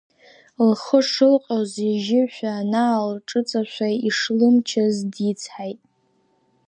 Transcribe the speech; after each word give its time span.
Лхы 0.69 0.99
шылҟьоз, 1.09 1.71
ижьышәа 1.89 2.51
анаалҿыҵашәа, 2.59 3.87
ишлымчыз 4.07 4.97
дицҳаит. 5.13 5.81